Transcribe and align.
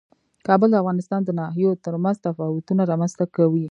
کابل 0.47 0.69
د 0.71 0.75
افغانستان 0.83 1.21
د 1.23 1.29
ناحیو 1.39 1.79
ترمنځ 1.85 2.17
تفاوتونه 2.25 2.81
رامنځ 2.91 3.13
ته 3.19 3.25
کوي. 3.35 3.59